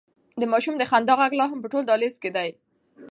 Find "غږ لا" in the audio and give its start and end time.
1.19-1.45